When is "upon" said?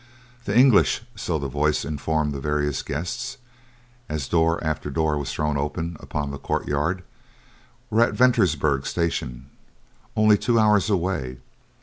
5.99-6.31